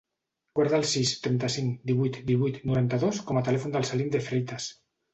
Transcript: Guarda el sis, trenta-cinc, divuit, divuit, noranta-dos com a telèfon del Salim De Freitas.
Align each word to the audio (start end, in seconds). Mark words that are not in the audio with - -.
Guarda 0.59 0.77
el 0.77 0.87
sis, 0.91 1.11
trenta-cinc, 1.25 1.77
divuit, 1.91 2.19
divuit, 2.33 2.59
noranta-dos 2.73 3.23
com 3.31 3.41
a 3.41 3.47
telèfon 3.53 3.79
del 3.81 3.89
Salim 3.95 4.15
De 4.19 4.27
Freitas. 4.33 4.73